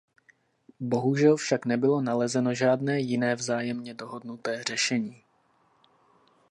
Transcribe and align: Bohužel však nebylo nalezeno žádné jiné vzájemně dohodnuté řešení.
Bohužel 0.79 1.37
však 1.37 1.65
nebylo 1.65 2.01
nalezeno 2.01 2.53
žádné 2.53 2.99
jiné 2.99 3.35
vzájemně 3.35 3.93
dohodnuté 3.93 4.63
řešení. 4.67 5.23